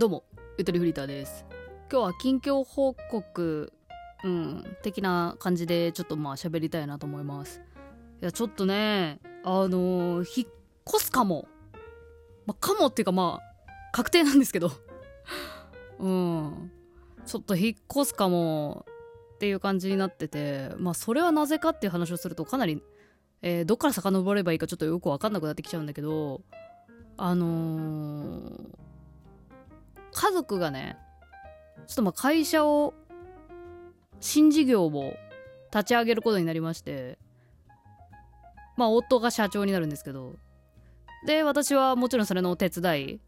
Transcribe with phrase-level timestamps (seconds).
[0.00, 0.24] どうも、
[0.56, 1.44] ゆとりフリーターです。
[1.92, 3.70] 今日は近況報告、
[4.24, 7.60] うん、的な感じでちょっとまあ喋りたいなと思います。
[8.22, 10.48] いや、ちょっとね、あのー引っ
[10.88, 11.48] 越すかも。
[12.46, 14.70] まあ、かもっていうかまあ、確定なんですけど。
[16.00, 16.72] うん。
[17.26, 18.86] ちょっと引っ越すかも
[19.34, 22.82] っていう感じになってて、まあそれはなぜかっていう話をするとかなり、
[23.42, 26.40] えーどっから遡ればいいかちょっとよくわかんなくなってきちゃうんだけど、
[27.18, 28.89] あのー
[30.12, 30.96] 家族がね、
[31.86, 32.94] ちょっとまあ会社を、
[34.20, 35.14] 新事業を
[35.72, 37.18] 立ち上げることになりまして、
[38.76, 40.34] まあ夫が社長になるんですけど、
[41.26, 43.20] で、私はもちろんそれのお手伝い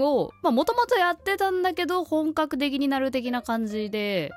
[0.00, 4.30] を、まあもともとやってたんだけど、本格的になる的な感じで、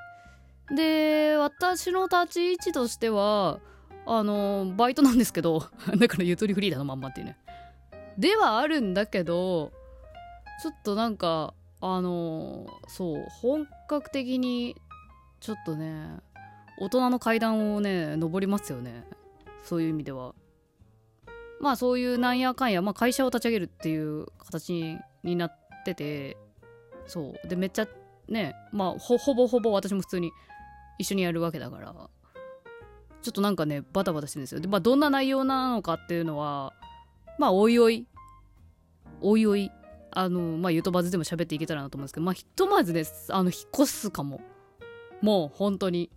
[0.75, 3.59] で、私の立ち位置としては、
[4.05, 5.63] あの、バイトなんですけど、
[5.97, 7.38] だからゆとりフリーダーのまんまっていうね。
[8.17, 9.72] ではあるんだけど、
[10.61, 14.75] ちょっとなんか、あのそう、本格的に、
[15.39, 16.19] ちょっとね、
[16.80, 19.05] 大人の階段をね、登りますよね。
[19.63, 20.33] そういう意味では。
[21.61, 26.38] まあそういうなんやかんや、まあ会社を立ち上げるっていう形になってて、
[27.05, 27.47] そう。
[27.47, 27.88] で、めっちゃ
[28.27, 30.31] ね、まあほぼほぼ私も普通に
[30.97, 31.93] 一緒にやるわけだから、
[33.21, 34.61] ちょっとなんかね、バタバタしてるんですよ。
[34.61, 36.73] で、まあどんな内容なのかっていうのは、
[37.38, 38.05] まあおいおい、
[39.21, 39.71] おいおい、
[40.11, 43.33] あの、まあ、ゆとばずでも喋っていけたらなと思うんですけど、まあ、ひとまずです。
[43.33, 44.41] あの、引っ越すかも。
[45.21, 46.09] もう、本当に。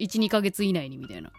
[0.00, 1.32] 1、2ヶ月以内に、みたいな。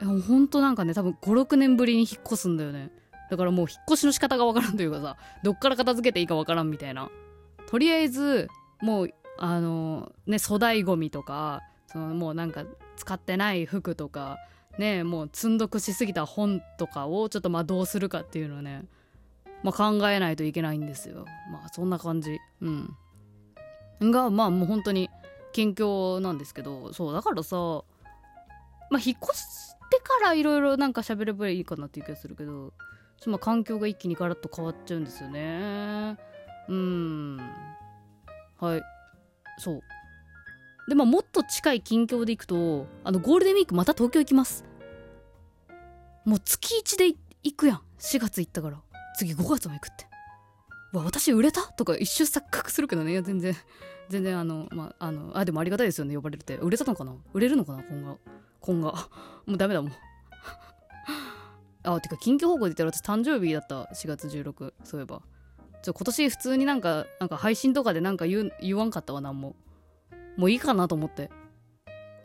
[0.00, 2.90] えもう本当なんかね、多分5、6年ぶりに引っ越すんだよね。
[3.30, 7.10] だからもう、引っ越しの仕方がわからんというかさ、どっから片付けていいかわからんみたいな。
[7.66, 8.48] とりあえず、
[8.80, 12.64] もう、あの、ね、粗大ゴミとか、その、もうなんか、
[12.96, 14.38] 使ってない服とか、
[14.78, 18.84] ね、もう積んどくしすぎた本とかをちょっとまあどうするかっていうのをね、
[19.62, 21.24] まあ、考えないといけないんですよ。
[21.50, 22.38] まあそんな感じ。
[22.60, 22.96] うん。
[24.00, 25.10] がまあもう本当に
[25.52, 27.56] 近況なんですけどそうだからさ
[28.90, 32.72] まあ引っ越してからいろいろなんか喋ればいいかなっていう気がするけど
[33.20, 36.16] ちょま環境が一気にガラッと変わっちゃうんですよね。
[36.68, 37.36] うん。
[38.60, 38.82] はい。
[39.58, 39.80] そう。
[40.88, 44.64] でまあもっと近い近況で行くとあのゴールデンウィークまた東京行きます。
[46.24, 47.06] もう月1で
[47.42, 47.80] 行くやん。
[47.98, 48.78] 4月行ったから。
[49.16, 50.06] 次5月も行くって。
[50.92, 51.62] わ、私売れた？
[51.72, 53.12] とか一瞬錯覚するけどね。
[53.12, 53.54] いや、全然、
[54.08, 56.56] 全然あの、まあ、あの、あ、でもありがたいですよね、呼ばれるって。
[56.56, 57.14] 売れたのかな？
[57.34, 57.82] 売れるのかな？
[57.82, 58.18] 今後。
[58.60, 58.94] 今後。
[59.46, 59.92] もうダメだもん。
[61.84, 63.84] あ、てか、近況報告で言ったら私誕生日だった。
[63.94, 64.72] 4月16。
[64.84, 65.22] そういえば。
[65.82, 69.56] ちょ、今年普通になんか、なんか配信とかでなんか言う言わんかったわ、なんも。
[70.36, 71.30] もういいかなと思って。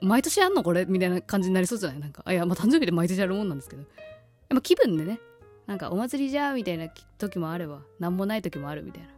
[0.01, 0.85] 毎年やんのこれ？
[0.85, 1.99] みたいな感じになりそうじゃない？
[1.99, 3.83] なんか、あ、いや、まあ誕生日で毎年やるもんなんですけど。
[4.49, 5.19] まあ気分でね、
[5.73, 9.09] なんかお祭りじゃーみたいな時もあれば何もない時もあるみたいな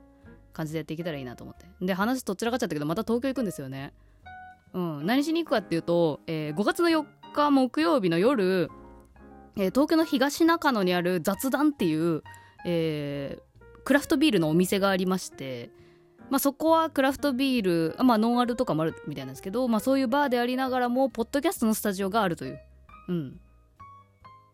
[0.54, 1.66] 感じでやっていけたらいいなと思って。
[1.82, 3.92] で話とっちらかっちゃったけどまた東京行くんですよね。
[4.72, 5.06] うん。
[5.06, 8.70] 何しに行くかっていうと、えー5月の4日木曜日の夜、
[9.58, 12.24] えー東京の東中野にある雑談っていう、
[12.66, 13.42] えー
[13.84, 15.70] クラフトビールのお店がありまして
[16.30, 22.60] まあそこはクラフトビールまあノンアルとかもあるみたいなんですけどまあそういうバーでありながらもポッドキャストのスタジオがあるという。
[23.10, 23.40] うん。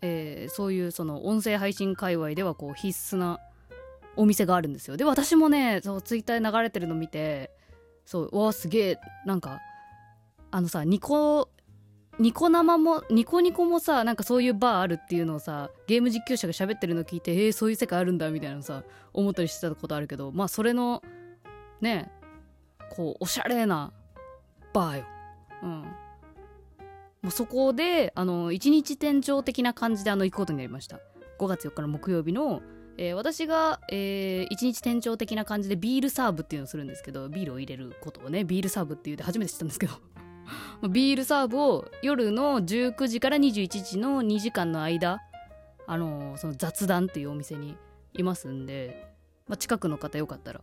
[0.01, 3.39] えーそういうその音声配信界隈ではこう必須な
[4.15, 4.97] お店があるんですよ。
[4.97, 7.51] で私もねそうツイッターで流れてるの見て
[8.05, 9.59] そうわすげえなんか
[10.51, 11.49] あのさニコ
[12.19, 21.01] ニコ生もニコニコもさなんかそういうバーあるっていうのをさゲーム実況者が喋ってるの聞いてえー、そういう世界あるんだみたいなのさ思ったりしてたことあるけどまあそれの
[21.79, 22.11] ね
[22.95, 23.93] こうおしゃれな
[24.73, 25.05] バーよ。
[25.63, 26.00] うん。
[27.21, 30.99] もうそこであの一日店長的な感じであの行くことになりました。
[31.39, 32.61] 5月4日の木曜日の、
[32.97, 39.93] えー私が、えー一日店長的な感じでビールサーブっていうのをするんですけどビールを入れることをねビールサーブって言って初めて知ったんですけど。
[40.89, 45.19] ビールサーブを夜の19時から21時の2時間の間
[45.85, 47.77] あのその雑談っていうお店に
[48.13, 49.07] いますんで、
[49.47, 50.61] まあ、近くの方よかったら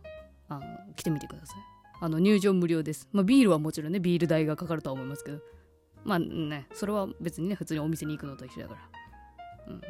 [0.49, 0.63] あの
[0.95, 1.57] 来てみてください。
[2.01, 5.39] あの入場無料です、まあ、ビールはもちろんねビール代がかかるとは思いますけど。
[6.03, 9.81] まあねそれは別にね普通にお店に行くのと一緒だから、うん。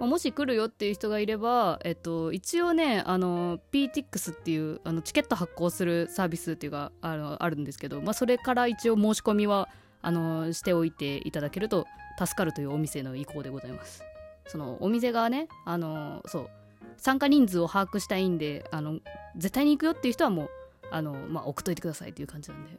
[0.00, 9.68] まあ、もし来るよっていう人がいれば、えっと、一応ねあの PTX っていうあのチケット発行するサービスっていうかあのあるんですけど、まあ、それから一応申し込みは
[10.02, 11.86] あのしておいていただけると
[12.18, 14.02] 助かるというお店の意向でございます。
[14.46, 16.50] そのお店がねあのそう
[16.96, 18.98] 参加人数を把握したいんであの
[19.36, 20.50] 絶対に行くよっていう人はもう
[20.90, 22.78] あの、まあ、送っといてくださいっていう感じなんで。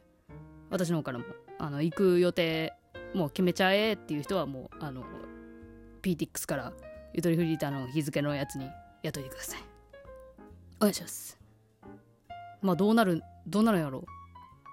[0.70, 1.24] 私の方からも
[1.58, 2.74] あの行く予定
[3.14, 5.04] もう決めちゃえっていう人はもうあの
[6.02, 6.72] PTX から
[7.14, 8.68] ゆとりフリーターの日付のやつに
[9.02, 9.60] 雇いてください。
[10.78, 11.38] お願いします。
[12.60, 14.04] まあどうなるどうなるんやろ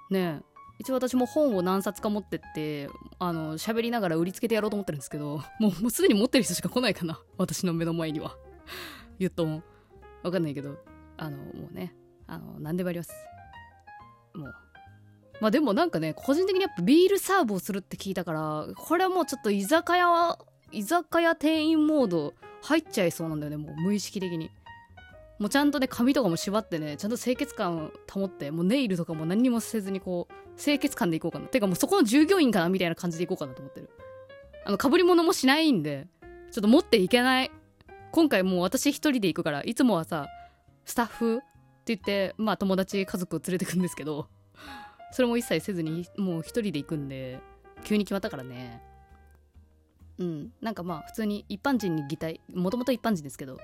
[0.09, 0.53] ねえ。
[0.79, 7.21] 一応私も本を何冊か持ってってあの喋りながら売りつけてやろうと思ってるんですけどもうもうすでに持ってる人しか来ないかな。
[7.37, 8.35] 私の目の前には。
[9.19, 9.63] 言っとも
[10.23, 10.77] わかんないけど。
[11.17, 11.95] あのもうね。
[12.27, 13.11] あの何でもあります。
[14.33, 14.55] もう
[15.43, 20.39] まあでもなんかね個人的にやっぱビールサーブをするって聞いたからこれはもうちょっと居酒屋は
[20.71, 24.51] 居酒屋店員モード入っちゃいそうなんだよねもう無意識的に。
[25.39, 31.47] もうちゃんとね髪とかも縛ってねちゃんと清潔感を保ってもうネイルとかも何にもせずにこう清潔感でいこうかな。
[31.47, 33.89] てかもうそこの従業員かなみたいな感じでいこうかなと思ってる。
[34.63, 36.07] あのかぶり物もしないんで
[36.53, 37.51] ちょっと持っていけない。
[38.13, 40.27] 今回もう私一人で行くからいつもはさ
[40.85, 41.43] スタッフって
[41.87, 44.29] 言ってまあ友達家族を連れてくんですけど。
[45.13, 47.39] それも一切せずにもう一人で行くんで
[47.83, 48.81] 急に決まったからね。
[50.17, 50.51] うん。
[50.59, 53.59] なんかまあ普通に一般人に擬態もともと一般人ですけど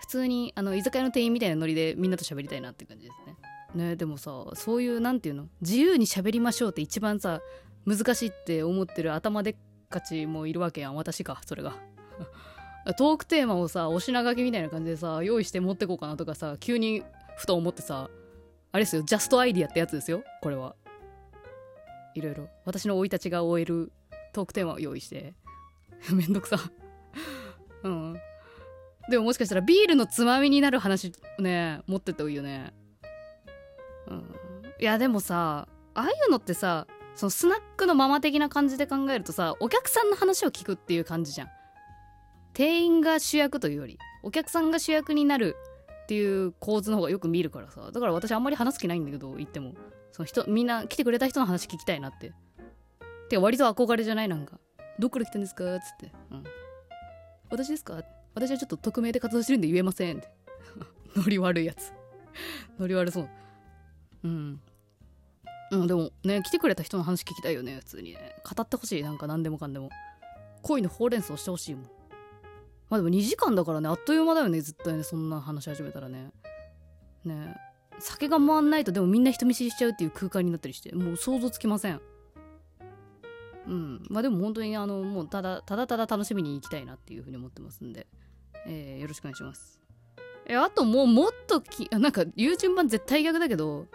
[0.00, 3.86] 普通にあの居酒屋の店員みたいなノリでみんなと喋りたいなって感じですね。
[3.90, 7.40] ねでもさそういうなんていうの自由に喋りましょうって一番さ
[7.86, 9.56] 難しいって思ってる頭でっ
[9.88, 11.76] かちもいるわけやん私かそれが。
[12.98, 17.04] トークテーマをさお品書きみたいな感じでさ用意して持ってこうかなとかさ急に
[17.36, 18.10] ふと思ってさ
[18.72, 20.74] あれですよジャストアイディアってやつですよこれは。
[22.14, 22.48] いろいろ。
[22.64, 23.92] 私の生い立ちが終える
[24.32, 25.34] トークテーマを用意して。
[26.12, 26.56] めんどくさ。
[27.82, 28.16] うん。
[29.08, 32.72] でももしかしたらビールのつまみになる話ね持ってった方がいいよね。
[34.06, 34.34] うん。
[34.78, 41.48] いやでもさああいうのってさそのスナックのママ的な感じで考えるとさお客さんの話を聞くっていう感じじゃん。
[42.52, 45.56] 店員が主役というよりお客さんが主役になる
[46.10, 47.92] っていう構図の方がよく見るからさ。
[47.92, 49.74] だから私あんまり話す気ないんだけど言っても。
[50.10, 52.32] その人みんな来てくれた人の話聞きたいなって。
[53.28, 54.28] て割と憧れじゃない？
[54.28, 54.58] なんか。
[54.98, 55.76] どっから来たんですか？
[55.76, 56.12] っつって。
[56.32, 56.44] うん。
[57.48, 58.02] 私ですか？
[58.34, 60.28] 私はちょっと匿名で活動してるんで言えませんって。
[61.14, 61.92] ノリ悪いやつ。
[62.80, 63.28] ノリ悪そう。
[64.24, 64.60] うん。
[65.70, 68.34] うんでもね来てくれた人の話聞きたいよね普通にね。
[68.52, 69.04] 語ってほしい。
[69.04, 69.90] なんか何でもかんでも。
[70.62, 71.90] 恋のほうれん草してほしいもん。
[72.90, 76.32] まあでも2時間だからねあっという間だよね絶対ねそんな話し始めたらね。
[77.24, 77.56] ね。
[78.00, 82.00] 酒が回んないとでもみんな人見知りしちゃうっていう空間になったりしてもう想像つきません。
[83.68, 84.02] うん。
[84.08, 88.08] まあでも本当にあのもうただただただ楽しみに行きたいなっていうふうに思ってますんで、
[88.66, 89.80] えー、よろしくお願いします。
[90.46, 93.86] えあともうもっときなんか言う順番絶対逆だけど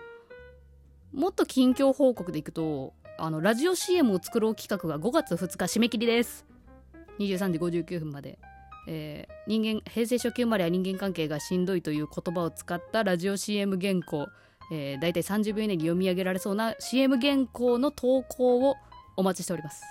[1.11, 6.45] もっと近況報告でいくとあのラジオ CM を作ろう企画が5月2日締め切りです。
[7.19, 8.39] 23時59分まで。
[8.87, 14.27] えー、人間平成初期生まれは人間関係がしんどいという言葉を使ったラジオ CM 原稿、
[14.71, 18.75] えー、大体30秒以内に読み上げられそうな CM 原稿の投稿を
[19.17, 19.83] お待ちしております。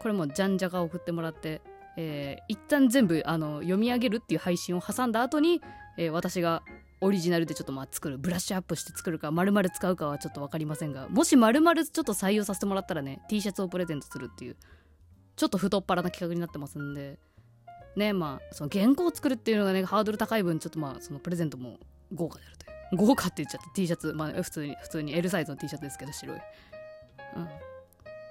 [0.00, 1.60] これもじゃんじゃが送ってもらって、
[1.96, 5.60] えー、一旦全部あの読み上げるっていう配信を挟んだ後に、
[5.98, 6.62] えー、私が
[7.02, 14.56] オリジナルでちょっとまあ作るブラッシュアップして作るか丸々使うかはちょっと分かりませんがもし丸々ちょっと採用させてもらったらね T シャツをプレゼントするっていう
[15.36, 17.18] ちょっと太っ腹な企画になってますんで
[17.96, 21.78] ねまあその原稿を作るっていうのがねハードル高い分ちょっとまあそのプレゼントも
[22.14, 22.70] 豪華であるという。
[22.92, 26.38] 豪華って言っちゃった T シャツまあ普通に普通に L サイズの T シャツですけど白い、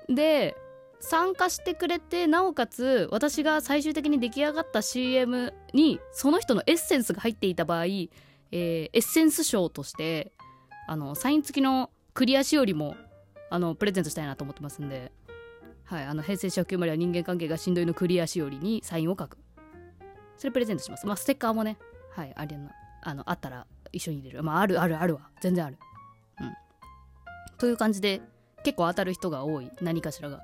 [0.08, 0.56] うん、で
[1.00, 8.10] 参加してくれてなおかつ私が最終的に出来上がった CM にその人のエッセンスが入っていた場合、えー、
[8.52, 10.34] エッセンス賞として
[10.88, 12.98] あのサイン付きのクリアしおりも
[13.50, 15.12] あのプレゼントしたいなと思ってますんで。
[15.86, 19.40] はい、あの平成初級までは人間関係がしんどいのクリアしおりにサインを書く。
[20.40, 21.06] それプレゼントします。
[21.06, 21.78] まあ、ステッカーもね、
[22.16, 22.72] はい、あれな、
[23.04, 24.44] あの、あったら一緒に入れる。
[24.44, 25.30] まあ、あるあるあるわ。
[25.42, 25.78] 全然ある。
[26.40, 26.54] うん。
[27.58, 28.22] という感じで、
[28.64, 29.70] 結構当たる人が多い。
[29.82, 30.42] 何かしらが。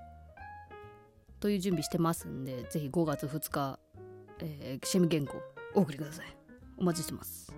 [1.40, 3.80] という準備してますんで、ぜひ5月2日、
[4.40, 5.42] えー、シェミ原稿、
[5.74, 6.26] お送りください。
[6.78, 7.56] お待ちしてます。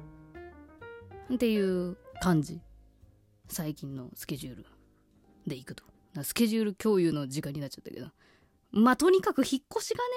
[1.33, 2.61] っていう感じ。
[3.49, 4.65] 最近のスケジュール
[5.47, 5.83] で行くと。
[6.21, 8.11] スケジュール共有の時間になっちゃったけど。
[8.71, 10.11] まあ、とにかく引っ越しがね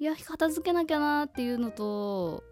[0.00, 2.42] いや片付けなきゃなっていうのと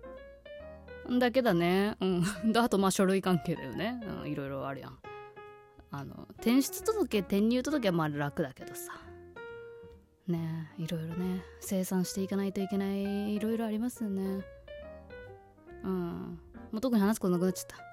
[1.19, 1.97] だけだね。
[1.99, 2.23] うん。
[2.59, 4.99] あとまあ書類関係だよね、うん、いろいろあるやん。
[5.90, 8.93] あの転出届転入届はまあ楽だけどさ。
[10.26, 11.43] ねいろいろね。
[11.61, 14.45] 生産していかないといけないいろいろありますよね。
[15.85, 16.38] うん。
[16.71, 17.88] もう特に話すことなくなっちゃった。